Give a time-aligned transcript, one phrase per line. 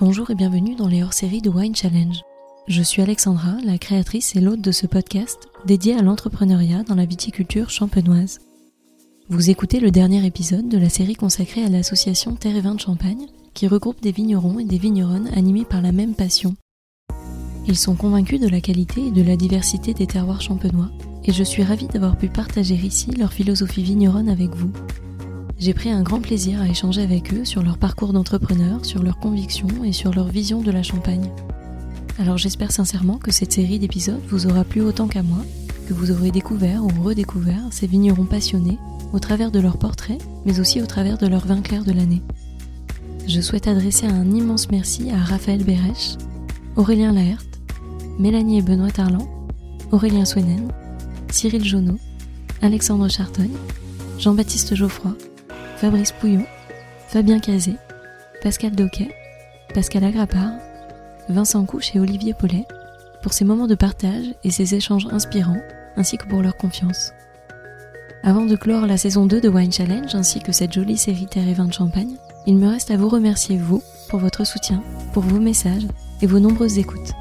[0.00, 2.20] Bonjour et bienvenue dans les hors-séries de Wine Challenge.
[2.68, 7.04] Je suis Alexandra, la créatrice et l'hôte de ce podcast dédié à l'entrepreneuriat dans la
[7.04, 8.38] viticulture champenoise.
[9.28, 12.80] Vous écoutez le dernier épisode de la série consacrée à l'association Terre et Vin de
[12.80, 16.54] Champagne, qui regroupe des vignerons et des vigneronnes animés par la même passion.
[17.66, 20.92] Ils sont convaincus de la qualité et de la diversité des terroirs champenois,
[21.24, 24.70] et je suis ravie d'avoir pu partager ici leur philosophie vigneronne avec vous.
[25.58, 29.18] J'ai pris un grand plaisir à échanger avec eux sur leur parcours d'entrepreneur, sur leurs
[29.18, 31.30] convictions et sur leur vision de la Champagne.
[32.20, 35.44] Alors j'espère sincèrement que cette série d'épisodes vous aura plu autant qu'à moi,
[35.88, 38.78] que vous aurez découvert ou redécouvert ces vignerons passionnés
[39.12, 42.22] au travers de leurs portraits, mais aussi au travers de leurs vins clairs de l'année.
[43.26, 46.14] Je souhaite adresser un immense merci à Raphaël Bérèche,
[46.76, 47.42] Aurélien Laert,
[48.20, 49.28] Mélanie et Benoît Tarlan,
[49.90, 50.68] Aurélien Swenen,
[51.32, 51.98] Cyril Jonot,
[52.62, 53.56] Alexandre Chartogne,
[54.18, 55.16] Jean-Baptiste Geoffroy,
[55.80, 56.44] Fabrice Pouillon,
[57.06, 57.76] Fabien Cazé,
[58.42, 59.14] Pascal Doquet,
[59.72, 60.54] Pascal Agrapard,
[61.28, 62.64] Vincent Couche et Olivier Paulet
[63.22, 65.60] pour ces moments de partage et ces échanges inspirants,
[65.96, 67.12] ainsi que pour leur confiance.
[68.24, 71.46] Avant de clore la saison 2 de Wine Challenge ainsi que cette jolie série Terre
[71.46, 72.16] et Vin de Champagne,
[72.48, 75.86] il me reste à vous remercier, vous, pour votre soutien, pour vos messages
[76.22, 77.12] et vos nombreuses écoutes.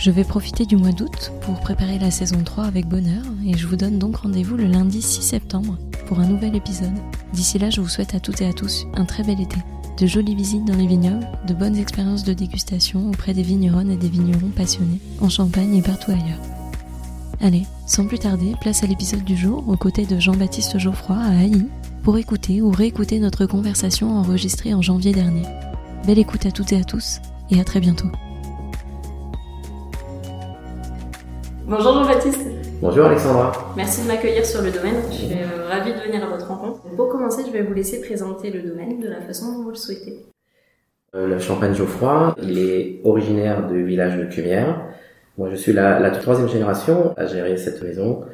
[0.00, 3.68] Je vais profiter du mois d'août pour préparer la saison 3 avec bonheur et je
[3.68, 5.78] vous donne donc rendez-vous le lundi 6 septembre
[6.20, 6.92] un nouvel épisode.
[7.32, 9.56] D'ici là, je vous souhaite à toutes et à tous un très bel été,
[9.98, 13.96] de jolies visites dans les vignobles, de bonnes expériences de dégustation auprès des vigneronnes et
[13.96, 16.40] des vignerons passionnés, en Champagne et partout ailleurs.
[17.40, 21.38] Allez, sans plus tarder, place à l'épisode du jour aux côtés de Jean-Baptiste Geoffroy à
[21.38, 21.66] Haï
[22.02, 25.42] pour écouter ou réécouter notre conversation enregistrée en janvier dernier.
[26.06, 28.08] Belle écoute à toutes et à tous et à très bientôt.
[31.66, 32.61] Bonjour Jean-Baptiste.
[32.82, 33.52] Bonjour Alexandra.
[33.76, 34.96] Merci de m'accueillir sur le domaine.
[35.08, 36.80] Je suis euh, ravie de venir à votre rencontre.
[36.96, 39.76] Pour commencer, je vais vous laisser présenter le domaine de la façon dont vous le
[39.76, 40.26] souhaitez.
[41.14, 44.80] Euh, le Champagne Geoffroy, il est originaire du village de Cumières.
[45.38, 48.24] Moi, je suis la, la troisième génération à gérer cette maison.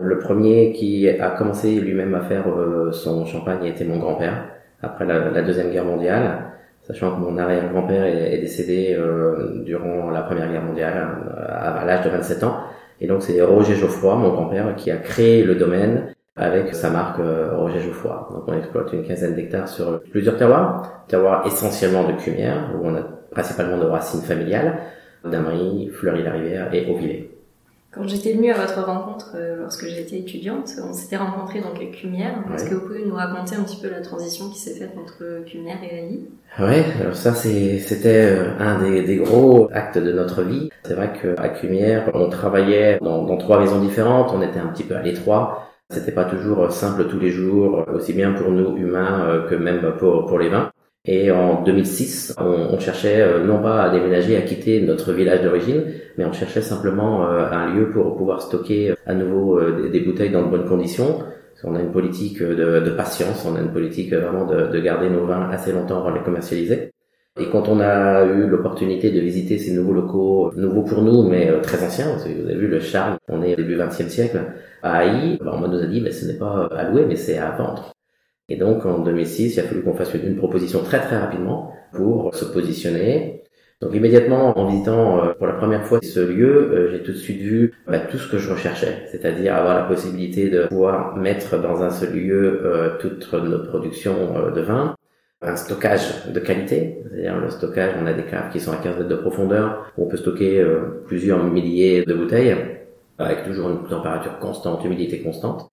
[0.00, 4.46] Le premier qui a commencé lui-même à faire euh, son champagne était mon grand-père,
[4.82, 6.46] après la, la, Deuxième Guerre mondiale,
[6.82, 11.06] sachant que mon arrière-grand-père est, est, décédé euh, durant la Première Guerre mondiale,
[11.38, 12.64] à, à l'âge de 27 ans.
[13.02, 17.18] Et donc c'est Roger Geoffroy, mon grand-père, qui a créé le domaine avec sa marque
[17.18, 18.28] euh, Roger Geoffroy.
[18.32, 22.94] Donc on exploite une quinzaine d'hectares sur plusieurs terroirs, terroirs essentiellement de Cumières, où on
[22.94, 23.02] a
[23.32, 24.78] principalement de racines familiales,
[25.24, 27.31] Damery, Fleury-la-Rivière et Auvillers.
[27.92, 31.96] Quand j'étais venue à votre rencontre euh, lorsque j'étais étudiante, on s'était rencontrés dans quelques
[31.96, 32.42] Cumières.
[32.54, 35.44] Est-ce que vous pouvez nous raconter un petit peu la transition qui s'est faite entre
[35.44, 36.20] Cumières et Haï
[36.58, 40.70] Ouais, alors ça c'était euh, un des, des, gros actes de notre vie.
[40.84, 44.84] C'est vrai qu'à Cumières, on travaillait dans, dans trois maisons différentes, on était un petit
[44.84, 45.68] peu à l'étroit.
[45.90, 49.96] C'était pas toujours simple tous les jours, aussi bien pour nous humains euh, que même
[49.98, 50.71] pour, pour les vins.
[51.04, 55.82] Et en 2006, on, on, cherchait non pas à déménager, à quitter notre village d'origine,
[56.16, 60.42] mais on cherchait simplement un lieu pour pouvoir stocker à nouveau des, des bouteilles dans
[60.42, 61.24] de bonnes conditions.
[61.60, 65.08] Qu'on a une politique de, de, patience, on a une politique vraiment de, de, garder
[65.08, 66.90] nos vins assez longtemps avant de les commercialiser.
[67.40, 71.52] Et quand on a eu l'opportunité de visiter ces nouveaux locaux, nouveaux pour nous, mais
[71.62, 74.40] très anciens, vous avez vu le charme, on est début 20e siècle,
[74.82, 77.52] à Haï, on nous a dit, mais ce n'est pas à louer, mais c'est à
[77.52, 77.92] vendre.
[78.48, 82.34] Et donc en 2006, il a fallu qu'on fasse une, proposition très très rapidement pour
[82.34, 83.44] se positionner.
[83.80, 87.16] Donc immédiatement, en visitant euh, pour la première fois ce lieu, euh, j'ai tout de
[87.16, 91.60] suite vu bah, tout ce que je recherchais, c'est-à-dire avoir la possibilité de pouvoir mettre
[91.60, 94.94] dans un seul lieu euh, toute notre production de vin,
[95.40, 98.98] un stockage de qualité, c'est-à-dire le stockage, on a des caves qui sont à 15
[98.98, 100.64] mètres de profondeur, où on peut stocker
[101.06, 102.56] plusieurs milliers de bouteilles,
[103.18, 105.71] avec toujours une température constante, humidité constante.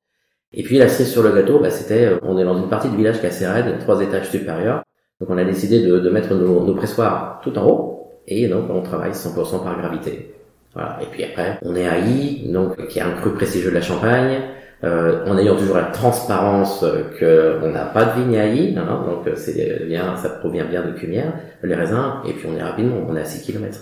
[0.54, 2.98] Et puis la cerise sur le gâteau, bah, c'était, on est dans une partie du
[2.98, 4.84] village qui est assez raide, trois étages supérieurs.
[5.20, 8.70] Donc on a décidé de, de mettre nos, nos, pressoirs tout en haut, et donc
[8.70, 10.34] on travaille 100% par gravité.
[10.74, 11.00] Voilà.
[11.02, 13.82] Et puis après, on est à I, donc qui est un cru prestigieux de la
[13.82, 14.40] Champagne,
[14.84, 16.86] euh, en ayant toujours la transparence
[17.20, 20.86] que on n'a pas de vigne à I, hein, donc c'est bien, ça provient bien
[20.86, 23.78] de Cumières, les raisins, et puis on est rapidement, on est à 6 km.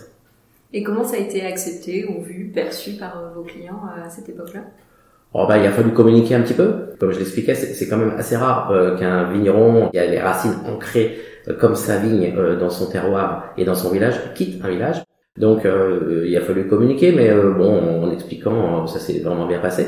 [0.74, 4.62] Et comment ça a été accepté ou vu, perçu par vos clients à cette époque-là?
[5.34, 6.88] Oh bah, il a fallu communiquer un petit peu.
[7.00, 10.56] Comme je l'expliquais, c'est quand même assez rare euh, qu'un vigneron qui a les racines
[10.66, 14.70] ancrées euh, comme sa vigne euh, dans son terroir et dans son village quitte un
[14.70, 15.04] village.
[15.38, 19.86] Donc il a fallu communiquer, mais bon, en expliquant, ça s'est vraiment bien passé.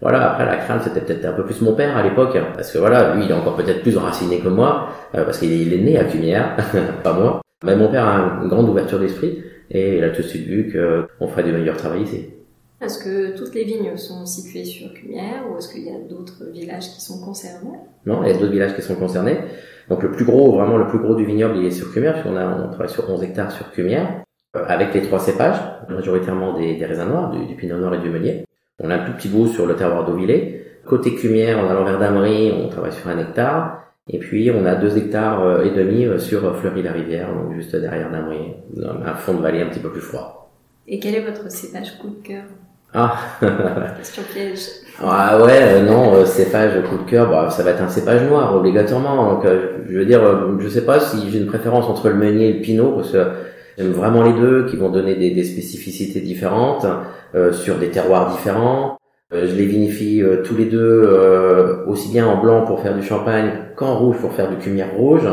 [0.00, 2.78] Voilà, après la crainte, c'était peut-être un peu plus mon père à l'époque, parce que
[2.78, 6.04] voilà, lui, il est encore peut-être plus enraciné que moi, parce qu'il est né à
[6.04, 6.56] Cumières,
[7.02, 7.40] pas moi.
[7.64, 10.72] Mais mon père a une grande ouverture d'esprit, et il a tout de suite vu
[11.18, 12.28] qu'on ferait du meilleur travail ici.
[12.84, 16.44] Est-ce que toutes les vignes sont situées sur Cumière ou est-ce qu'il y a d'autres
[16.52, 17.78] villages qui sont concernés?
[18.04, 19.38] Non, il y a d'autres villages qui sont concernés.
[19.88, 22.36] Donc le plus gros, vraiment le plus gros du vignoble, il est sur Cumière, puisqu'on
[22.36, 24.22] a, on travaille sur 11 hectares sur Cumière,
[24.56, 27.98] euh, avec les trois cépages, majoritairement des, des raisins noirs, du, du, pinot noir et
[27.98, 28.44] du meunier.
[28.82, 30.66] On a un tout petit bout sur le terroir d'Auvillé.
[30.84, 33.80] Côté Cumière, en allant vers Damery, on travaille sur un hectare.
[34.08, 38.52] Et puis on a deux hectares euh, et demi sur Fleury-la-Rivière, donc juste derrière Damery,
[38.82, 40.52] un fond de vallée un petit peu plus froid.
[40.86, 42.44] Et quel est votre cépage coup de cœur?
[42.94, 43.16] Ah
[43.98, 44.84] Question piège.
[45.02, 48.22] Ah ouais, euh, non, euh, cépage coup de cœur, bah, ça va être un cépage
[48.28, 49.34] noir obligatoirement.
[49.34, 52.14] Donc, euh, je veux dire, euh, je sais pas si j'ai une préférence entre le
[52.14, 53.26] meunier et le pinot, parce que
[53.76, 56.86] j'aime vraiment les deux, qui vont donner des, des spécificités différentes
[57.50, 58.96] sur des terroirs différents.
[59.32, 63.98] je les vinifie tous les deux aussi bien en blanc pour faire du champagne qu'en
[63.98, 65.26] rouge pour faire du cumière rouge.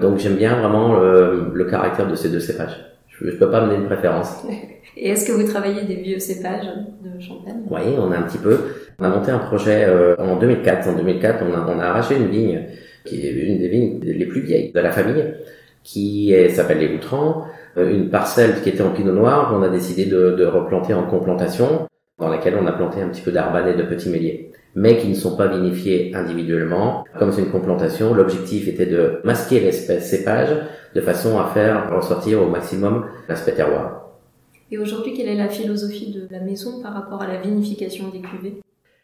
[0.00, 2.86] Donc j'aime bien vraiment le caractère de ces deux cépages.
[3.08, 4.42] Je, je peux pas mener une préférence.
[4.96, 6.66] Et est-ce que vous travaillez des vieux cépages
[7.02, 7.62] de champagne?
[7.70, 8.58] Oui, on a un petit peu.
[8.98, 10.88] On a monté un projet euh, en 2004.
[10.88, 12.66] En 2004, on a, on a arraché une vigne
[13.04, 15.34] qui est une des vignes les plus vieilles de la famille,
[15.82, 17.44] qui s'appelle les Outrants,
[17.76, 19.52] euh, une parcelle qui était en pinot noir.
[19.54, 21.86] On a décidé de, de replanter en complantation,
[22.18, 25.08] dans laquelle on a planté un petit peu d'arban et de petits méliers mais qui
[25.08, 27.04] ne sont pas vinifiés individuellement.
[27.18, 30.50] Comme c'est une complantation, l'objectif était de masquer l'espèce cépage
[30.94, 34.03] de façon à faire ressortir au maximum l'aspect terroir.
[34.70, 38.20] Et aujourd'hui, quelle est la philosophie de la maison par rapport à la vinification des
[38.20, 38.60] cuvées?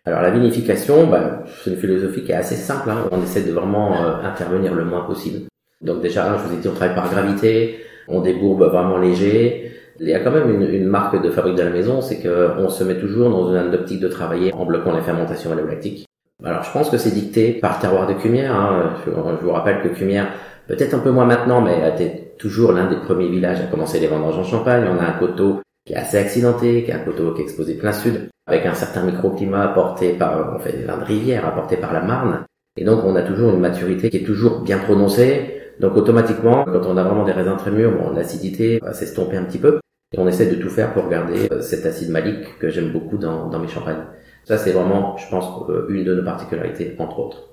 [0.07, 2.89] Alors la vinification, bah, c'est une philosophie qui est assez simple.
[2.91, 3.09] Hein.
[3.12, 5.49] On essaie de vraiment euh, intervenir le moins possible.
[5.83, 9.73] Donc déjà, je vous ai dit, on travaille par gravité, on débourbe vraiment léger.
[9.99, 12.85] Il y a quand même une, marque de fabrique de la maison, c'est qu'on se
[12.85, 16.06] met toujours dans une optique de travailler en bloquant les fermentations lactiques.
[16.43, 18.55] Alors je pense que c'est dicté par terroir de Cumière.
[18.55, 18.95] Hein.
[19.05, 20.29] Je, je, vous rappelle que Cumière,
[20.70, 24.06] peut-être un peu moins maintenant, mais été toujours l'un des premiers villages à commencer les
[24.06, 24.84] vendanges en Champagne.
[24.88, 27.75] On a un coteau qui est assez accidenté, qui est un coteau qui est exposé
[27.75, 31.76] plein sud, avec un certain microclimat apporté par, on fait des vins de rivière apportés
[31.76, 32.44] par la Marne.
[32.76, 35.61] Et donc on a toujours une maturité qui est toujours bien prononcée.
[35.81, 39.44] Donc automatiquement, quand on a vraiment des raisins très mûrs, bon, l'acidité va s'estomper un
[39.44, 39.81] petit peu.
[40.12, 43.17] Et on essaie de tout faire pour garder euh, cet acide malique que j'aime beaucoup
[43.17, 44.05] dans, dans mes champagnes.
[44.44, 47.49] Ça c'est vraiment, je pense, euh, une de nos particularités, entre autres.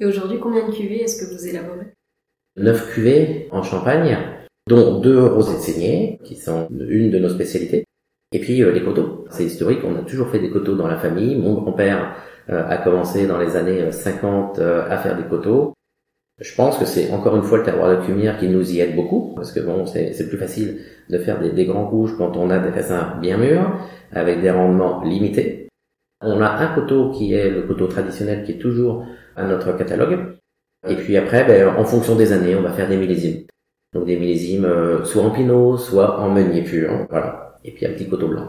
[0.00, 1.92] Et aujourd'hui, combien de cuvées est-ce que vous élaborez?
[2.58, 4.18] 9 cuvées en Champagne,
[4.68, 7.84] dont deux rosés saignés, qui sont une de nos spécialités.
[8.32, 9.24] Et puis euh, les coteaux.
[9.30, 11.36] C'est historique, on a toujours fait des coteaux dans la famille.
[11.36, 12.14] Mon grand-père
[12.50, 15.72] euh, a commencé dans les années 50 euh, à faire des coteaux.
[16.40, 18.94] Je pense que c'est encore une fois le terroir de Cumière qui nous y aide
[18.94, 20.78] beaucoup, parce que bon, c'est plus facile
[21.08, 23.76] de faire des, des, grands rouges quand on a des raisins bien mûrs,
[24.12, 25.68] avec des rendements limités.
[26.20, 30.37] On a un coteau qui est le coteau traditionnel qui est toujours à notre catalogue,
[30.86, 33.42] et puis après, ben, en fonction des années, on va faire des millésimes.
[33.94, 37.06] Donc des millésimes euh, soit en pinot, soit en meunier pur.
[37.10, 37.58] Voilà.
[37.64, 38.48] Et puis un petit coteau blanc.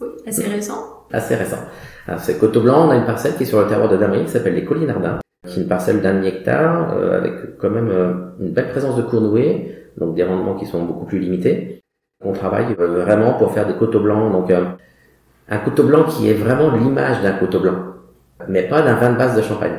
[0.00, 1.06] Oui, assez récent.
[1.12, 1.58] Assez récent.
[2.06, 4.24] Alors c'est coteau blanc, on a une parcelle qui est sur le terroir de Damery
[4.24, 8.12] qui s'appelle les Collinardins, qui est une parcelle d'un hectare euh, avec quand même euh,
[8.40, 11.82] une belle présence de cournouée, donc des rendements qui sont beaucoup plus limités.
[12.22, 16.74] On travaille vraiment pour faire des coteaux blancs, donc un coteau blanc qui est vraiment
[16.74, 17.76] l'image d'un coteau blanc,
[18.48, 19.78] mais pas d'un vin de base de champagne.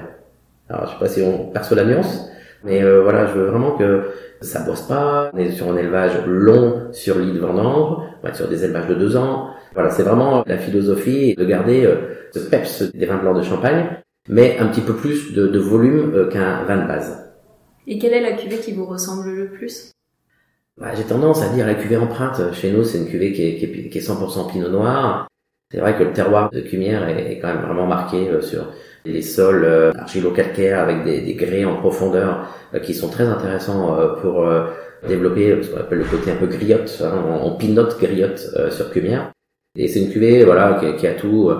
[0.69, 2.29] Alors, je sais pas si on perçoit la nuance,
[2.63, 4.05] mais euh, voilà, je veux vraiment que
[4.41, 5.29] ça bosse pas.
[5.33, 8.63] On est sur un élevage long sur l'île de Vendange, on va être sur des
[8.63, 9.51] élevages de deux ans.
[9.73, 11.95] Voilà, c'est vraiment la philosophie de garder euh,
[12.33, 13.85] ce peps des vins blancs de Champagne,
[14.27, 17.31] mais un petit peu plus de, de volume euh, qu'un vin de base.
[17.85, 19.91] Et quelle est la cuvée qui vous ressemble le plus?
[20.77, 22.41] Bah, J'ai tendance à dire la cuvée empreinte.
[22.53, 25.27] Chez nous, c'est une cuvée qui est, qui est, qui est 100% pinot noir.
[25.71, 28.71] C'est vrai que le terroir de Cumière est, quand même vraiment marqué sur
[29.05, 33.99] les sols euh, argilo-calcaires avec des, des grès en profondeur euh, qui sont très intéressants
[33.99, 34.47] euh, pour
[35.07, 38.39] développer ce qu'on appelle le côté un peu griotte, hein, en, pinote griotte
[38.71, 39.31] sur Cumière.
[39.77, 41.51] Et c'est une cuvée voilà qui, qui a tout.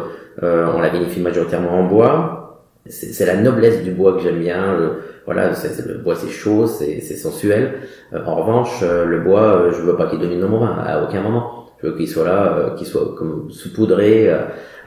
[0.42, 2.42] on la vinifie majoritairement en bois.
[2.88, 4.78] C'est la noblesse du bois que j'aime bien.
[4.78, 4.92] Le,
[5.26, 7.74] voilà, le bois c'est chaud, c'est sensuel.
[8.14, 11.68] en revanche, le bois, je veux pas qu'il domine mon vin à aucun moment.
[11.84, 14.34] Je veux qu'il soit là, qu'il soit comme saupoudré,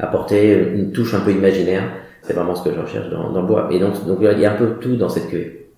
[0.00, 1.84] apporter une touche un peu imaginaire.
[2.28, 3.68] C'est vraiment ce que je recherche dans, dans, le bois.
[3.72, 5.70] Et donc, donc il y a un peu tout dans cette cuvée.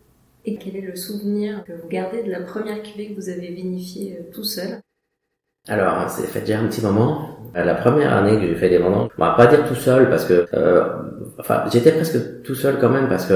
[0.44, 3.52] Et quel est le souvenir que vous gardez de la première cuvée que vous avez
[3.52, 4.80] vinifiée euh, tout seul?
[5.68, 7.36] Alors, c'est fait déjà un petit moment.
[7.54, 10.10] Euh, la première année que j'ai fait des vendanges, on va pas dire tout seul
[10.10, 10.82] parce que, euh,
[11.38, 13.34] enfin, j'étais presque tout seul quand même parce que,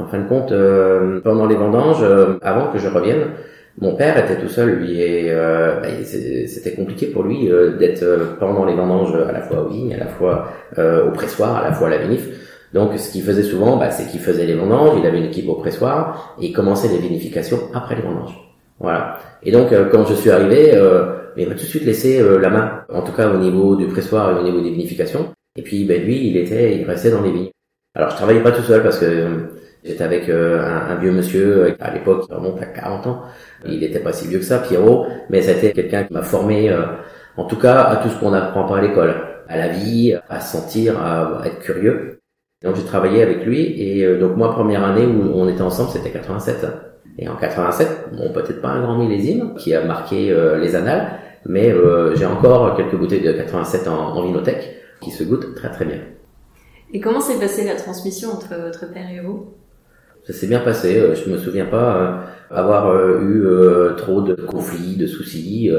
[0.00, 3.32] en fin de compte, euh, pendant les vendanges, euh, avant que je revienne,
[3.78, 8.38] mon père était tout seul, lui, et euh, bah, c'était compliqué pour lui euh, d'être
[8.40, 10.48] pendant les vendanges à la fois aux vignes, à la fois
[10.78, 12.45] au pressoir, à la fois à la vinif.
[12.72, 15.48] Donc, ce qu'il faisait souvent, bah, c'est qu'il faisait les vendanges, il avait une équipe
[15.48, 18.36] au pressoir, et il commençait les vinifications après les vendanges.
[18.80, 19.18] Voilà.
[19.42, 20.72] Et donc, quand je suis arrivé,
[21.36, 24.30] il m'a tout de suite laissé la main, en tout cas au niveau du pressoir
[24.30, 25.32] et au niveau des vinifications.
[25.56, 27.50] Et puis ben lui, il était, il restait dans les vignes.
[27.94, 29.48] Alors je travaillais pas tout seul parce que
[29.84, 33.22] j'étais avec un, un, vieux monsieur à l'époque, il remonte à 40 ans.
[33.66, 36.74] Il n'était pas si vieux que ça, Pierrot, mais c'était quelqu'un qui m'a formé,
[37.36, 39.14] en tout cas, à tout ce qu'on n'apprend pas à l'école,
[39.48, 42.20] à la vie, à sentir, à être curieux.
[42.66, 46.10] Donc j'ai travaillé avec lui et donc moi première année où on était ensemble c'était
[46.10, 46.66] 87.
[47.18, 51.18] Et en 87, bon peut-être pas un grand millésime qui a marqué les annales,
[51.48, 55.70] mais euh, j'ai encore quelques bouteilles de 87 en, en vinothèque qui se goûtent très
[55.70, 56.00] très bien.
[56.92, 59.54] Et comment s'est passée la transmission entre votre père et vous?
[60.24, 60.98] Ça s'est bien passé.
[60.98, 62.16] Euh, je me souviens pas euh,
[62.50, 63.44] avoir eu
[63.96, 65.70] trop de conflits, de soucis.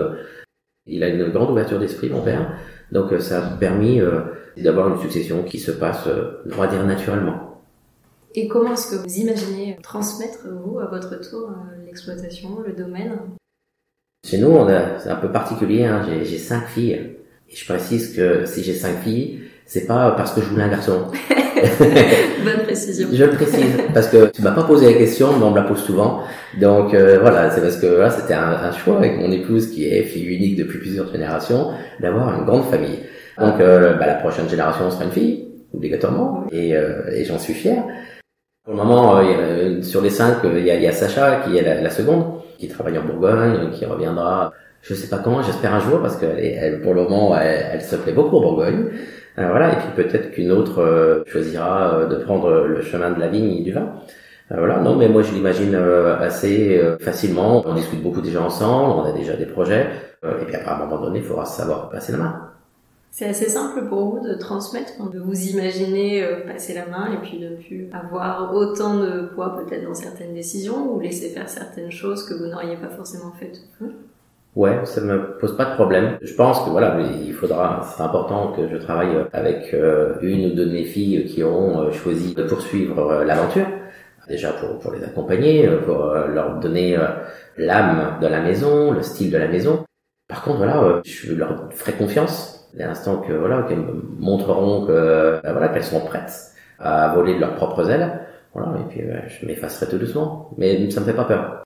[0.86, 2.54] Il a une grande ouverture d'esprit, mon père.
[2.92, 4.02] Donc ça a permis
[4.64, 6.08] d'avoir une succession qui se passe,
[6.52, 7.62] on va dire, naturellement.
[8.36, 11.50] Et comment est-ce que vous imaginez transmettre, vous, à votre tour,
[11.86, 13.18] l'exploitation, le domaine?
[14.26, 14.56] Chez nous,
[15.00, 15.86] c'est un peu particulier.
[15.86, 16.06] Hein.
[16.08, 17.18] J'ai, j'ai cinq filles.
[17.50, 20.70] Et je précise que si j'ai cinq filles, c'est pas parce que je voulais un
[20.70, 21.08] garçon.
[22.44, 23.08] Bonne précision.
[23.12, 25.64] Je le précise parce que tu m'as pas posé la question, mais on me la
[25.64, 26.24] pose souvent.
[26.60, 29.88] Donc euh, voilà, c'est parce que voilà, c'était un, un, choix avec mon épouse qui
[29.88, 33.00] est fille unique depuis plusieurs générations d'avoir une grande famille.
[33.40, 37.54] Donc euh, bah, la prochaine génération sera une fille obligatoirement et, euh, et j'en suis
[37.54, 37.84] fier.
[38.64, 39.22] Pour le moment,
[39.82, 42.68] sur les cinq, il y a, y a, Sacha qui est la, la seconde qui
[42.68, 44.52] travaille en Bourgogne, qui reviendra,
[44.82, 47.96] je sais pas quand, j'espère un jour, parce qu'elle elle, pour le moment, elle, se
[47.96, 48.90] plaît beaucoup en Bourgogne.
[49.40, 53.20] Euh, voilà, et puis peut-être qu'une autre euh, choisira euh, de prendre le chemin de
[53.20, 53.94] la vigne et du vin.
[54.50, 57.64] voilà, non, mais moi je l'imagine assez facilement.
[57.66, 59.88] On discute beaucoup déjà ensemble, on a déjà des projets,
[60.24, 62.47] et puis après à un moment donné, il faudra savoir passer la main.
[63.18, 67.18] C'est assez simple pour vous de transmettre, de vous imaginer euh, passer la main et
[67.18, 71.90] puis ne plus avoir autant de poids peut-être dans certaines décisions ou laisser faire certaines
[71.90, 73.60] choses que vous n'auriez pas forcément faites.
[74.56, 76.20] Ouais, ça me pose pas de problème.
[76.22, 80.54] Je pense que voilà, il faudra, c'est important que je travaille avec euh, une ou
[80.54, 83.66] deux de mes filles qui auront euh, choisi de poursuivre l'aventure.
[84.30, 86.96] Déjà pour, pour les accompagner, pour leur donner
[87.58, 89.86] l'âme de la maison, le style de la maison.
[90.28, 93.86] Par contre, voilà, je leur ferai confiance dès l'instant que voilà qu'elles
[94.20, 98.20] montreront que ben voilà qu'elles sont prêtes à voler de leurs propres ailes
[98.54, 101.64] voilà et puis ben, je m'effacerai tout doucement mais ça me fait pas peur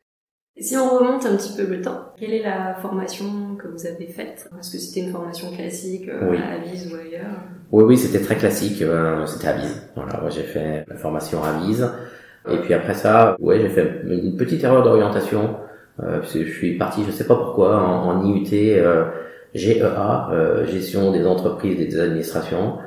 [0.62, 4.06] si on remonte un petit peu le temps, quelle est la formation que vous avez
[4.06, 4.48] faite?
[4.60, 7.40] Est-ce que c'était une formation classique euh, à Avise ou ailleurs
[7.72, 8.82] Oui, oui, c'était très classique.
[8.82, 9.90] Euh, c'était à Avise.
[9.96, 11.90] Voilà, j'ai fait la formation à Avise.
[12.50, 15.56] Et puis après ça, ouais, j'ai fait une petite erreur d'orientation.
[16.04, 18.48] Euh, parce que je suis parti, je sais pas pourquoi, en, en IUT.
[18.54, 19.06] Euh,
[19.56, 22.78] GEA, euh, gestion des entreprises et des administrations.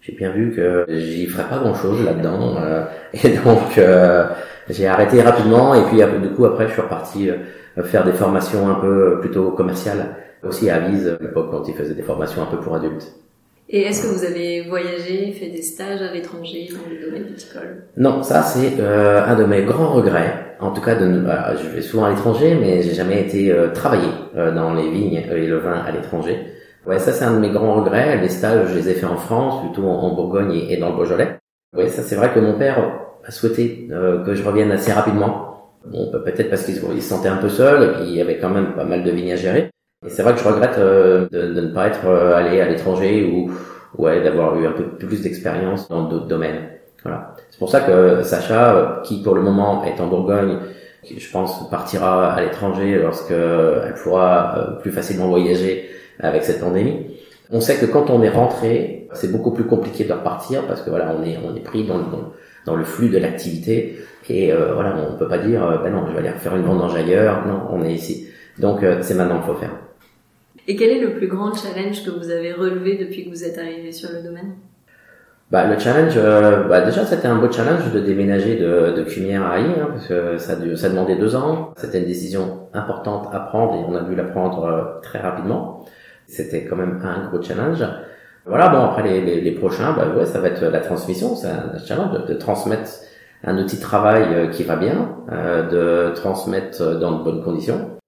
[0.00, 4.26] J'ai bien vu que j'y ferais pas grand chose là-dedans, euh, et donc euh,
[4.68, 5.74] j'ai arrêté rapidement.
[5.74, 7.30] Et puis du coup après, je suis reparti
[7.84, 11.94] faire des formations un peu plutôt commerciales, aussi à Avise, à l'époque quand ils faisaient
[11.94, 13.12] des formations un peu pour adultes.
[13.72, 17.84] Et est-ce que vous avez voyagé, fait des stages à l'étranger dans le domaine viticole?
[17.96, 20.49] Non, ça c'est euh, un de mes grands regrets.
[20.60, 24.54] En tout cas, je vais souvent à l'étranger, mais j'ai jamais été euh, travailler euh,
[24.54, 26.46] dans les vignes et le vin à l'étranger.
[26.86, 28.18] Ouais, ça c'est un de mes grands regrets.
[28.18, 31.38] Les stages, je les ai fait en France, plutôt en, Bourgogne et, dans le Beaujolais.
[31.76, 32.78] Ouais, ça c'est vrai que mon père
[33.24, 35.50] a souhaité que je revienne assez rapidement.
[35.86, 38.74] Bon, peut-être parce qu'il se sentait un peu seul et qu'il y avait quand même
[38.74, 39.70] pas mal de vignes à gérer.
[40.06, 42.66] Et c'est vrai que je regrette euh, de, de, ne pas être euh, allé à
[42.66, 43.50] l'étranger ou
[43.98, 46.70] ouais d'avoir eu un peu plus d'expérience dans d'autres domaines.
[47.02, 47.34] Voilà.
[47.60, 50.60] C'est pour ça que Sacha, euh, qui pour le moment est en Bourgogne,
[51.02, 55.90] qui je pense partira à l'étranger lorsque elle pourra plus facilement voyager
[56.20, 57.18] avec cette pandémie.
[57.52, 60.88] On sait que quand on est rentré, c'est beaucoup plus compliqué de repartir parce que
[60.88, 62.04] voilà, on est on est pris dans le
[62.64, 63.98] dans, le flux de l'activité
[64.30, 66.94] et euh, voilà, on peut pas dire ben non, je vais aller faire une vendange
[66.94, 67.46] ailleurs.
[67.46, 68.26] Non, on est ici.
[68.58, 69.76] Donc c'est maintenant qu'il faut faire.
[70.66, 73.58] Et quel est le plus grand challenge que vous avez relevé depuis que vous êtes
[73.58, 74.54] arrivé sur le domaine?
[75.50, 79.44] Bah, le challenge, euh, bah, déjà c'était un beau challenge de déménager de, de Cumière
[79.44, 81.74] à Haï, hein, parce que ça, ça demandait deux ans.
[81.76, 85.84] C'était une décision importante à prendre et on a dû la prendre euh, très rapidement.
[86.28, 87.84] C'était quand même un gros challenge.
[88.46, 91.48] Voilà, bon après les, les, les, prochains, bah ouais, ça va être la transmission, c'est
[91.48, 92.88] un challenge de, de, transmettre
[93.44, 97.99] un outil de travail euh, qui va bien, de transmettre dans de bonnes conditions.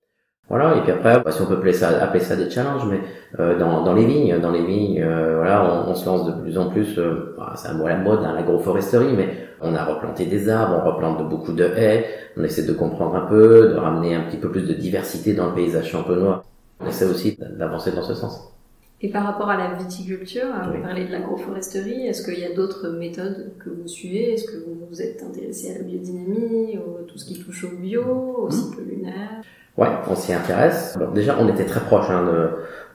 [0.52, 3.00] Voilà, et puis après, bah, si on peut appeler ça, appeler ça des challenges, mais
[3.40, 6.42] euh, dans, dans les vignes, dans les vignes, euh, voilà, on, on, se lance de
[6.42, 6.99] plus en plus.
[6.99, 9.28] Euh, bah, c'est un mot à la mode, hein, l'agroforesterie, mais
[9.62, 12.04] on a replanté des arbres, on replante beaucoup de haies.
[12.37, 15.47] On essaie de comprendre un peu, de ramener un petit peu plus de diversité dans
[15.47, 16.44] le paysage champenois.
[16.80, 18.52] On essaie aussi d'avancer dans ce sens.
[19.00, 22.90] Et par rapport à la viticulture, vous parlez de l'agroforesterie, est-ce qu'il y a d'autres
[22.90, 24.35] méthodes que vous suivez?
[24.35, 27.75] Est-ce que vous vous êtes intéressé à la biodynamie, ou tout ce qui touche au
[27.75, 28.50] bio, au mmh.
[28.50, 29.42] cycle lunaire?
[29.79, 30.99] Ouais, on s'y intéresse.
[31.14, 32.26] déjà, on était très proche hein,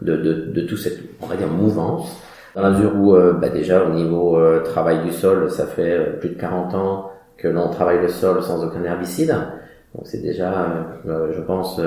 [0.02, 2.22] de, de, de, tout cette, on va dire, mouvance,
[2.56, 5.92] dans la mesure où, euh, bah, déjà, au niveau euh, travail du sol, ça fait
[5.92, 9.36] euh, plus de 40 ans que l'on travaille le sol sans aucun herbicide.
[9.96, 11.80] Donc c'est déjà, je pense,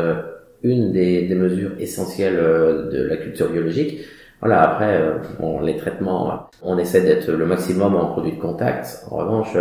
[0.63, 4.05] une des, des, mesures essentielles de la culture biologique.
[4.41, 9.05] Voilà, après, bon, les traitements, on essaie d'être le maximum en produits de contact.
[9.11, 9.57] En revanche,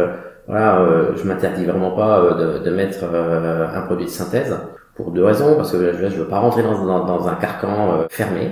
[0.47, 4.55] voilà, je m'interdis vraiment pas de, de mettre un produit de synthèse
[4.99, 8.51] pour deux raisons, parce que je ne veux pas rentrer dans, un carcan euh, fermé.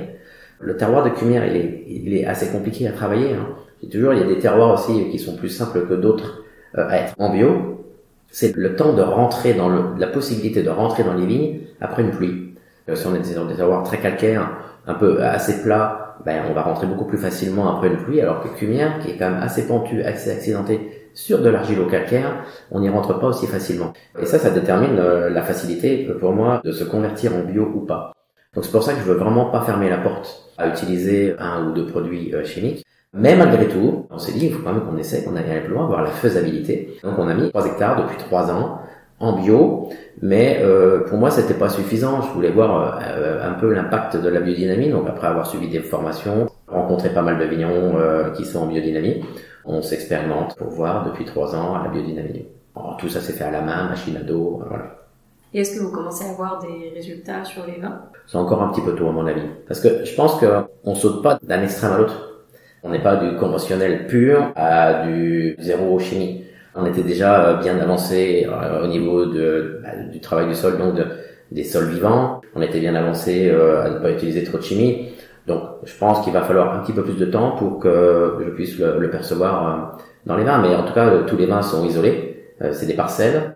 [0.62, 3.34] Le terroir de Cumière, il est, assez compliqué à travailler.
[3.34, 3.48] Hein.
[3.92, 6.44] toujours, il y a des terroirs aussi qui sont plus simples que d'autres
[6.77, 7.84] euh, à être en bio.
[8.32, 12.12] C'est le temps de rentrer dans la possibilité de rentrer dans les vignes après une
[12.12, 12.54] pluie.
[12.88, 14.50] Euh, si on est dans des terroirs très calcaires,
[14.88, 18.42] un peu assez plats, ben, on va rentrer beaucoup plus facilement après une pluie, alors
[18.42, 22.89] que Cumière, qui est quand même assez pentu, assez accidenté, sur de l'argilo-calcaire, on n'y
[22.89, 23.91] rentre pas aussi facilement.
[24.19, 27.79] Et ça, ça détermine euh, la facilité pour moi de se convertir en bio ou
[27.81, 28.13] pas.
[28.53, 31.65] Donc c'est pour ça que je veux vraiment pas fermer la porte à utiliser un
[31.65, 32.86] ou deux produits euh, chimiques.
[33.13, 35.74] Mais malgré tout, on s'est dit, il faut quand même qu'on essaie, qu'on aille plus
[35.74, 37.00] loin, voir la faisabilité.
[37.03, 38.81] Donc on a mis 3 hectares depuis 3 ans
[39.19, 39.89] en bio,
[40.21, 42.21] mais euh, pour moi c'était pas suffisant.
[42.21, 44.91] Je voulais voir un peu l'impact de la biodynamie.
[44.91, 47.95] Donc après avoir suivi des formations, rencontré pas mal de vignerons
[48.36, 49.24] qui sont en biodynamie,
[49.67, 52.45] on s'expérimente pour voir depuis trois ans la biodynamie.
[52.97, 54.97] tout ça s'est fait à la main, machine à dos, voilà.
[55.53, 58.01] Et est-ce que vous commencez à avoir des résultats sur les vins?
[58.27, 59.47] C'est encore un petit peu tôt à mon avis.
[59.67, 62.45] Parce que je pense qu'on saute pas d'un extrême à l'autre.
[62.83, 66.43] On n'est pas du conventionnel pur à du zéro chimie.
[66.75, 70.77] On était déjà euh, bien avancé euh, au niveau de, bah, du travail du sol,
[70.77, 71.05] donc de,
[71.51, 72.41] des sols vivants.
[72.53, 75.09] On était bien avancé euh, à ne pas utiliser trop de chimie.
[75.48, 78.50] Donc, je pense qu'il va falloir un petit peu plus de temps pour que je
[78.50, 80.62] puisse le, percevoir euh, dans les vins.
[80.62, 82.51] Mais en tout cas, euh, tous les vins sont isolés.
[82.62, 83.56] Euh, c'est des parcelles.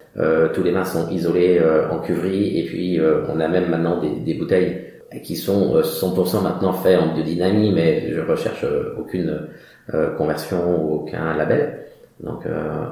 [0.54, 2.60] tous les vins sont isolés en cuverie.
[2.60, 4.88] Et puis, on a même maintenant des, des bouteilles
[5.24, 8.66] qui sont 100% maintenant faits en biodynamie, mais je recherche
[8.98, 9.48] aucune
[10.18, 11.80] conversion ou aucun label.
[12.22, 12.46] Donc,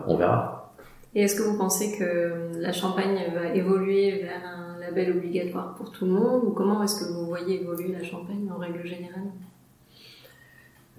[0.08, 0.74] on verra.
[1.16, 5.92] Et est-ce que vous pensez que la Champagne va évoluer vers un label obligatoire pour
[5.92, 9.30] tout le monde ou comment est-ce que vous voyez évoluer la Champagne en règle générale?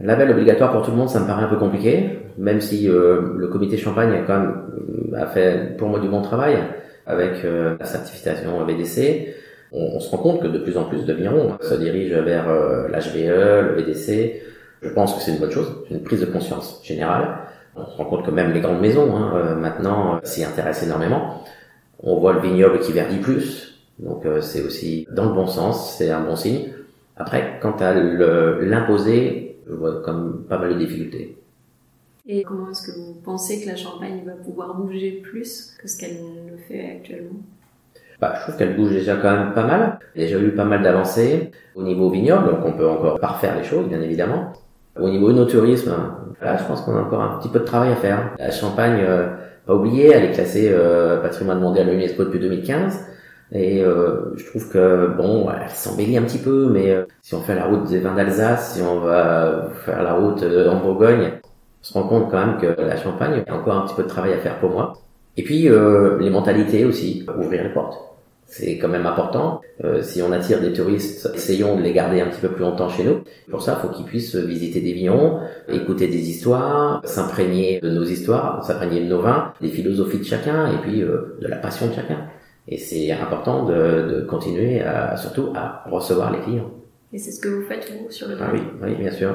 [0.01, 3.35] Label obligatoire pour tout le monde, ça me paraît un peu compliqué, même si euh,
[3.37, 6.57] le comité Champagne a quand même a fait pour moi du bon travail
[7.07, 9.35] avec euh, la certification VDC.
[9.73, 12.89] On, se rend compte que de plus en plus de vignerons se dirigent vers euh,
[12.89, 14.43] l'HVE, le VDC.
[14.83, 17.39] Je pense que c'est une bonne chose, une prise de conscience générale.
[17.77, 21.45] On se rend compte que même les grandes maisons hein, maintenant s'y intéressent énormément.
[22.03, 23.70] On voit le vignoble qui verdit plus,
[24.03, 26.73] donc euh, c'est aussi dans le bon sens, c'est un bon signe.
[27.17, 31.37] Après, quant à l'imposer, je vois comme pas mal de difficultés.
[32.27, 35.99] Et comment est-ce que vous pensez que la Champagne va pouvoir bouger plus que ce
[35.99, 36.19] qu'elle
[36.51, 37.41] le fait actuellement?
[38.21, 39.99] Bah, je trouve qu'elle bouge déjà quand même pas mal.
[40.15, 43.19] Il y a déjà eu pas mal d'avancées au niveau vignoble, donc on peut encore
[43.19, 44.53] parfaire les choses, bien évidemment.
[44.99, 45.95] Au niveau œnotourisme,
[46.43, 48.35] là, je pense qu'on a encore un petit peu de travail à faire.
[48.39, 49.29] La Champagne, euh,
[49.67, 53.07] pas oublier, elle est classée euh, patrimoine mondial de l'UNESCO depuis 2015.
[53.53, 57.41] Et euh, je trouve que bon, elle s'embellit un petit peu, mais euh, si on
[57.41, 61.33] fait la route des vins d'Alsace, si on va faire la route euh, en Bourgogne,
[61.43, 64.09] on se rend compte quand même que la Champagne, a encore un petit peu de
[64.09, 64.93] travail à faire pour moi.
[65.37, 67.99] Et puis les mentalités aussi, ouvrir les portes.
[68.45, 69.63] C'est quand même important.
[70.03, 73.05] si on attire des touristes, essayons de les garder un petit peu plus longtemps chez
[73.05, 73.21] nous.
[73.49, 78.05] Pour ça, il faut qu'ils puissent visiter des vignerons, écouter des histoires, s'imprégner de nos
[78.05, 81.95] histoires, s'imprégner de nos vins, des philosophies de chacun et puis de la passion de
[81.95, 82.27] chacun.
[82.69, 86.71] Et c'est important de, de, continuer à, surtout à recevoir les clients.
[87.13, 89.35] Et c'est ce que vous faites vous sur le ah, oui, oui, bien sûr.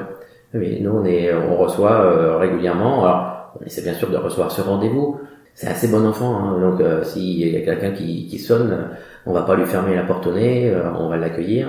[0.54, 3.04] Oui, nous on est, on reçoit euh, régulièrement.
[3.04, 5.20] Alors, on essaie bien sûr de recevoir ce rendez-vous.
[5.54, 8.90] C'est assez bon enfant, hein, donc euh, s'il y a quelqu'un qui, qui sonne,
[9.24, 11.68] on va pas lui fermer la porte au nez, euh, on va l'accueillir.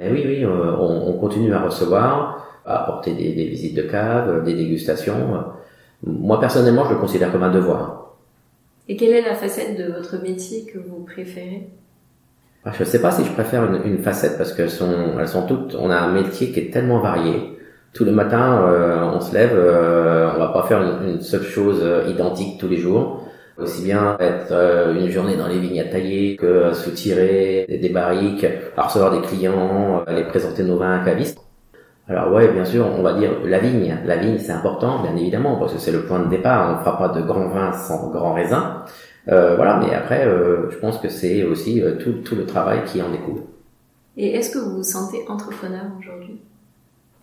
[0.00, 4.44] Et oui, oui, on, on, continue à recevoir, à apporter des, des visites de cave,
[4.44, 5.44] des dégustations.
[6.02, 8.05] Moi personnellement, je le considère comme un devoir.
[8.88, 11.68] Et quelle est la facette de votre métier que vous préférez?
[12.64, 15.46] Ah, Je ne sais pas si je préfère une, facette parce qu'elles sont, elles sont
[15.46, 15.74] toutes.
[15.74, 17.58] On a un métier qui est tellement varié.
[17.92, 21.80] Tous les matins, euh, on se lève, euh, on va pas faire une, seule chose
[21.82, 23.22] euh, identique tous les jours.
[23.58, 27.88] Aussi bien être euh, une journée dans les vignes à tailler que soutirer des, des
[27.88, 28.46] barriques,
[28.76, 31.45] à recevoir des clients, aller présenter nos vins à cavistes.
[32.08, 33.96] Alors ouais, bien sûr, on va dire la vigne.
[34.04, 36.70] La vigne, c'est important, bien évidemment, parce que c'est le point de départ.
[36.70, 38.84] On ne fera pas de grand vin sans grand raisin.
[39.28, 42.84] Euh, voilà, mais après, euh, je pense que c'est aussi euh, tout, tout le travail
[42.84, 43.42] qui en découle.
[44.16, 46.40] Et est-ce que vous vous sentez entrepreneur aujourd'hui?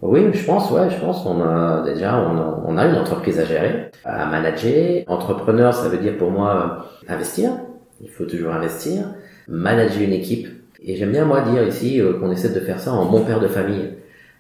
[0.02, 1.26] Oui, je pense, ouais, je pense.
[1.26, 5.04] On a déjà, on a, on a une entreprise à gérer, à manager.
[5.08, 7.52] Entrepreneur, ça veut dire pour moi investir.
[8.02, 9.06] Il faut toujours investir,
[9.48, 10.50] manager une équipe.
[10.84, 13.39] Et j'aime bien moi dire ici euh, qu'on essaie de faire ça en bon père
[13.39, 13.93] de famille.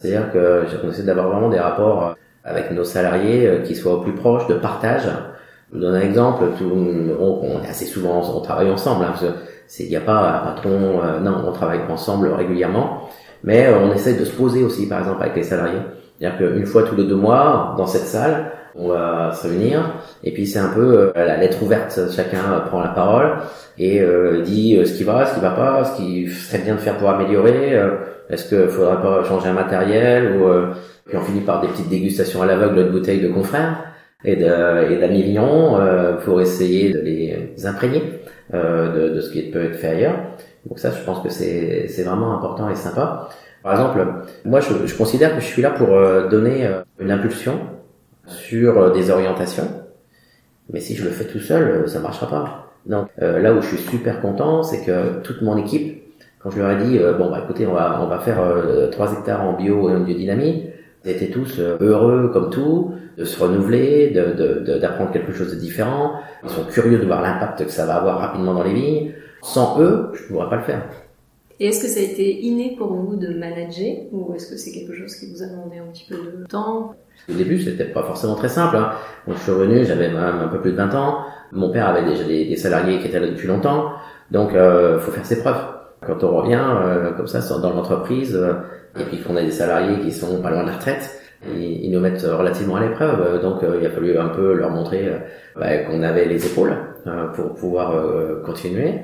[0.03, 2.13] C'est-à-dire que qu'on essaie d'avoir vraiment des rapports euh,
[2.43, 5.07] avec nos salariés qui soient au plus proches de partage.
[5.71, 6.43] Je vous donne un exemple.
[6.57, 6.69] Tout,
[7.19, 9.05] on, on est assez souvent, on travaille ensemble.
[9.05, 9.13] Hein,
[9.79, 11.01] il n'y a pas un patron.
[11.21, 13.07] non, on travaille ensemble régulièrement.
[13.43, 15.81] Mais euh, on essaie de se poser aussi, par exemple, avec les salariés.
[16.19, 20.33] C'est-à-dire qu'une fois tous les deux mois, dans cette salle, on va se réunir et
[20.33, 21.99] puis c'est un peu euh, la lettre ouverte.
[22.15, 23.33] Chacun prend la parole
[23.77, 26.79] et euh, dit ce qui va, ce qui va pas, ce qui serait bien de
[26.79, 27.79] faire pour améliorer.
[28.29, 30.47] Est-ce qu'il faudrait pas changer un matériel ou
[31.05, 33.83] puis on finit par des petites dégustations à l'aveugle de bouteilles de confrères
[34.23, 35.77] et d'amis lions
[36.23, 38.21] pour essayer de les imprégner
[38.53, 40.15] de, de, ce qui peut être fait ailleurs.
[40.65, 43.29] Donc ça, je pense que c'est c'est vraiment important et sympa.
[43.63, 44.05] Par exemple,
[44.43, 47.61] moi, je, je considère que je suis là pour euh, donner euh, une impulsion
[48.27, 49.69] sur euh, des orientations,
[50.71, 52.59] mais si je le fais tout seul, ça marchera pas.
[52.85, 56.02] Donc là où je suis super content, c'est que toute mon équipe,
[56.43, 58.41] quand je leur ai dit bon bah écoutez, on va on va faire
[58.91, 60.67] 3 hectares en bio et en biodynamie,
[61.05, 66.13] ils étaient tous heureux comme tout, de se renouveler, de d'apprendre quelque chose de différent.
[66.43, 69.13] Ils sont curieux de voir l'impact que ça va avoir rapidement dans les vignes.
[69.41, 70.83] Sans eux, je ne pourrais pas le faire.
[71.59, 74.71] Et est-ce que ça a été inné pour vous de manager ou est-ce que c'est
[74.71, 76.95] quelque chose qui vous a demandé un petit peu de temps?
[77.29, 78.75] Au début, c'était pas forcément très simple.
[78.75, 78.91] Hein.
[79.27, 81.19] je suis revenu, j'avais même un peu plus de 20 ans.
[81.51, 83.91] Mon père avait déjà des, salariés qui étaient là depuis longtemps.
[84.31, 85.61] Donc, euh, faut faire ses preuves.
[86.05, 88.53] Quand on revient euh, comme ça dans l'entreprise euh,
[88.99, 91.19] et puis qu'on a des salariés qui sont pas loin de la retraite,
[91.55, 93.41] ils, nous mettent relativement à l'épreuve.
[93.41, 95.11] Donc, euh, il a fallu un peu leur montrer
[95.55, 96.75] bah, qu'on avait les épaules
[97.35, 97.93] pour pouvoir
[98.45, 99.01] continuer.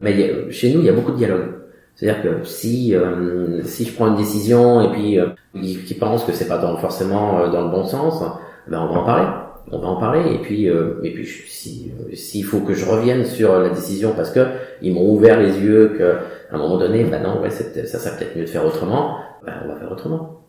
[0.00, 1.62] Mais chez nous, il y a beaucoup de dialogue.
[1.94, 6.32] C'est-à-dire que si euh, si je prends une décision et puis euh, qui pense que
[6.32, 8.22] c'est pas dans, forcément dans le bon sens,
[8.66, 9.26] ben on va en parler.
[9.70, 13.24] On va en parler et puis euh, et puis si s'il faut que je revienne
[13.24, 14.40] sur la décision parce que
[14.82, 16.16] ils m'ont ouvert les yeux que
[16.50, 19.18] à un moment donné, ben non, ouais, ça serait peut-être mieux de faire autrement.
[19.46, 20.42] Ben on va faire autrement.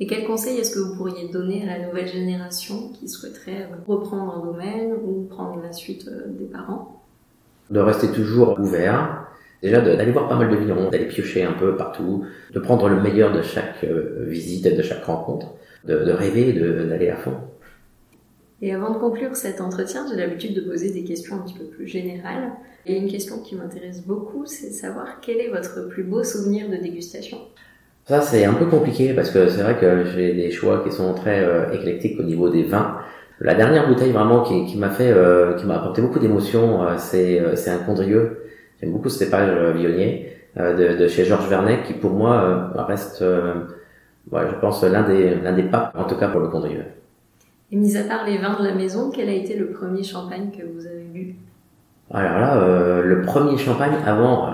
[0.00, 4.36] Et quel conseil est-ce que vous pourriez donner à la nouvelle génération qui souhaiterait reprendre
[4.36, 7.00] un domaine ou prendre la suite des parents?
[7.70, 9.28] De rester toujours ouvert,
[9.62, 13.00] déjà d'aller voir pas mal de vignerons, d'aller piocher un peu partout, de prendre le
[13.00, 17.34] meilleur de chaque euh, visite et de chaque rencontre, de, de rêver, d'aller à fond.
[18.64, 21.64] Et avant de conclure cet entretien, j'ai l'habitude de poser des questions un petit peu
[21.64, 22.52] plus générales.
[22.86, 26.70] Et une question qui m'intéresse beaucoup, c'est de savoir quel est votre plus beau souvenir
[26.70, 27.38] de dégustation?
[28.04, 31.12] Ça, c'est un peu compliqué parce que c'est vrai que j'ai des choix qui sont
[31.14, 32.98] très euh, éclectiques au niveau des vins.
[33.40, 37.42] La dernière bouteille vraiment qui, m'a fait, euh, qui m'a apporté beaucoup d'émotions, euh, c'est
[37.56, 38.44] c'est un Condrieux.
[38.80, 44.84] J'aime beaucoup ce cépage Vionnier de, chez Georges Vernet, qui pour moi reste, je pense
[44.84, 46.84] l'un des l'un des papes, en tout cas pour le Condrieux.
[47.72, 50.50] Et mis à part les vins de la maison, quel a été le premier champagne
[50.50, 51.36] que vous avez bu?
[52.12, 54.50] Alors là, euh, le premier champagne avant,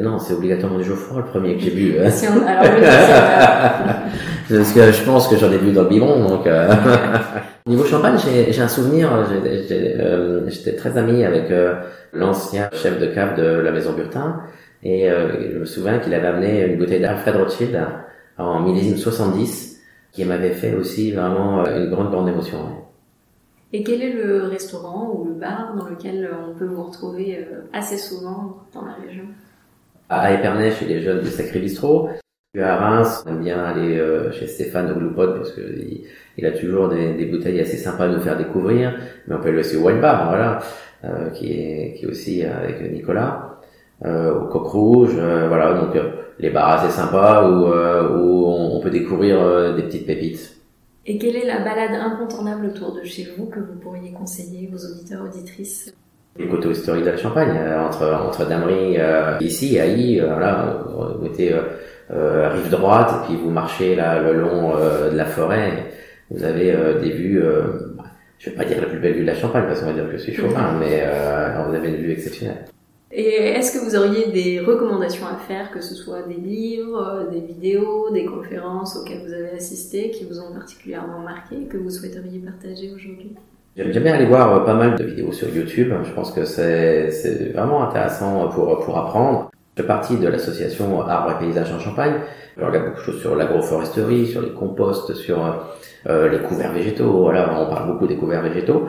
[0.00, 1.96] non, c'est obligatoirement du Geoffroy le premier que j'ai bu.
[2.10, 2.62] Si on, alors,
[4.48, 6.46] Parce que je pense que j'en ai bu dans le biberon, donc.
[6.46, 6.72] Euh...
[7.66, 9.10] Niveau champagne, j'ai un souvenir.
[9.12, 11.74] Euh, j'étais très ami avec euh,
[12.12, 14.42] l'ancien chef de cave de la maison Burtin,
[14.84, 17.78] et je me souviens qu'il avait amené une bouteille d'Alfred Rothschild
[18.38, 19.69] en millésime 70,
[20.12, 22.58] qui m'avait fait aussi vraiment une grande grande émotion.
[23.72, 27.96] Et quel est le restaurant ou le bar dans lequel on peut vous retrouver assez
[27.96, 29.24] souvent dans la région?
[30.08, 32.08] À Épernay, chez les jeunes du Sacré Bistrot.
[32.58, 35.60] À Reims, on aime bien aller euh, chez Stéphane Gloupod parce que
[36.36, 38.98] il, a toujours des, des, bouteilles assez sympas à nous faire découvrir.
[39.28, 40.58] Mais on peut aller aussi au Wine Bar, voilà,
[41.04, 43.60] euh, qui est qui est aussi avec Nicolas,
[44.04, 45.74] euh, au Coq Rouge, euh, voilà.
[45.74, 50.56] Donc euh, les bars assez sympas où où on peut découvrir des petites pépites.
[51.06, 54.84] Et quelle est la balade incontournable autour de chez vous que vous pourriez conseiller aux
[54.84, 55.94] auditeurs auditrices?
[56.38, 58.98] Les coteaux historiques de la Champagne, entre entre Damery
[59.40, 61.54] ici, à I, voilà, vous mettez
[62.12, 65.86] euh, rive droite et puis vous marchez là le long euh, de la forêt,
[66.30, 67.40] vous avez euh, des vues.
[67.96, 68.04] Bah,
[68.38, 70.06] je vais pas dire la plus belle vue de la Champagne parce qu'on va dire
[70.06, 71.06] que je suis chauvin, mais
[71.68, 72.64] vous avez une vue exceptionnelle.
[73.12, 77.40] Et est-ce que vous auriez des recommandations à faire, que ce soit des livres, des
[77.40, 82.38] vidéos, des conférences auxquelles vous avez assisté, qui vous ont particulièrement marqué, que vous souhaiteriez
[82.38, 83.34] partager aujourd'hui?
[83.76, 85.92] J'aime bien aller voir pas mal de vidéos sur YouTube.
[86.04, 89.50] Je pense que c'est vraiment intéressant pour, pour apprendre.
[89.76, 92.14] Je fais partie de l'association Arbres et Paysages en Champagne.
[92.56, 95.38] Je regarde beaucoup de choses sur l'agroforesterie, sur les composts, sur
[96.08, 97.10] euh, les couverts végétaux.
[97.22, 98.88] Voilà, on parle beaucoup des couverts végétaux.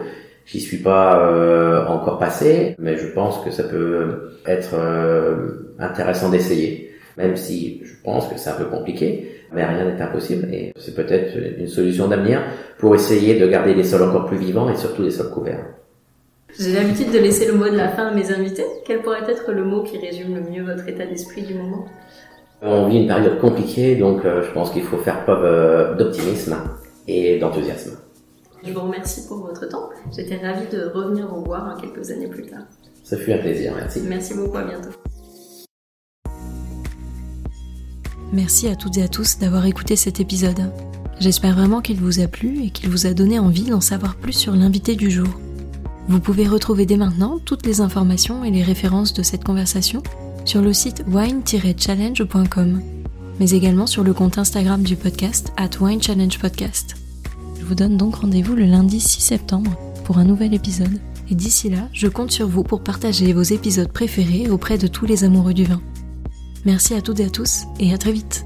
[0.51, 6.29] J'y suis pas euh, encore passé, mais je pense que ça peut être euh, intéressant
[6.29, 6.91] d'essayer.
[7.17, 10.93] même si je pense que c'est un peu compliqué, mais rien n'est impossible et c'est
[10.93, 12.41] peut-être une solution d'avenir
[12.79, 15.65] pour essayer de garder les sols encore plus vivants et surtout les sols couverts.
[16.59, 18.65] J'ai l'habitude de laisser le mot de la fin à mes invités.
[18.85, 21.85] Quel pourrait être le mot qui résume le mieux votre état d'esprit du moment?
[22.61, 26.57] On vit une période compliquée, donc euh, je pense qu'il faut faire preuve d'optimisme
[27.07, 27.97] et d'enthousiasme.
[28.63, 29.89] Je vous remercie pour votre temps.
[30.15, 32.63] J'étais ravie de revenir vous voir hein, quelques années plus tard.
[33.03, 34.01] Ça fut un plaisir, merci.
[34.07, 34.89] Merci beaucoup, à bientôt.
[38.31, 40.71] Merci à toutes et à tous d'avoir écouté cet épisode.
[41.19, 44.33] J'espère vraiment qu'il vous a plu et qu'il vous a donné envie d'en savoir plus
[44.33, 45.27] sur l'invité du jour.
[46.07, 50.01] Vous pouvez retrouver dès maintenant toutes les informations et les références de cette conversation
[50.45, 52.81] sur le site wine-challenge.com,
[53.39, 56.95] mais également sur le compte Instagram du podcast at Wine Challenge Podcast.
[56.95, 57.00] Je
[57.71, 59.71] vous donne donc rendez-vous le lundi 6 septembre
[60.03, 63.89] pour un nouvel épisode, et d'ici là, je compte sur vous pour partager vos épisodes
[63.89, 65.81] préférés auprès de tous les amoureux du vin.
[66.65, 68.45] Merci à toutes et à tous, et à très vite